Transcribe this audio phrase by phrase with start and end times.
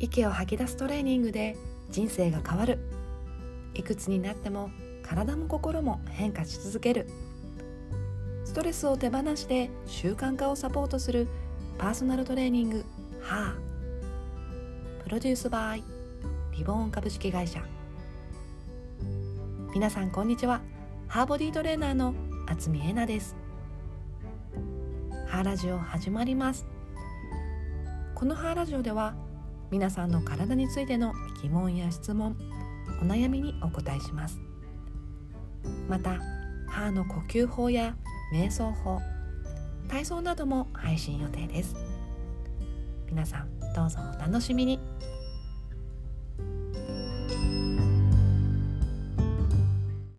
[0.00, 1.58] 息を吐き出すトレーニングで
[1.90, 2.78] 人生が変わる。
[3.74, 4.70] いくつになっても
[5.02, 7.06] 体も心も変化し続ける。
[8.46, 11.28] ストレスを手放して習慣化をサポートする
[11.76, 12.84] パーソナルトレーニング
[13.20, 15.04] 「ハー。
[15.04, 15.84] プロデュースバイ
[16.56, 17.62] リボーン株式会社。
[19.74, 20.62] 皆さんこんにちは。
[21.08, 22.14] ハーボディトレーナーの
[22.46, 23.36] 渥美恵奈です。
[25.26, 26.64] ハーラジオ始まります。
[28.14, 29.14] このハーラジオでは
[29.70, 32.36] 皆さんの体についての疑問や質問
[33.00, 34.40] お悩みにお答えします。
[35.88, 36.18] また
[36.68, 37.96] 歯の呼吸法や
[38.32, 38.98] 瞑想法
[39.88, 41.76] 体操なども配信予定です。
[43.06, 44.99] 皆さんどうぞお楽しみに。